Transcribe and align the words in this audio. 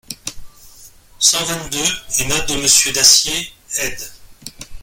cent 1.19 1.45
vingt-deux, 1.45 1.83
et 2.17 2.25
note 2.27 2.49
de 2.49 2.55
Monsieur 2.59 2.91
Dacier; 2.91 3.53
Éd. 3.83 3.99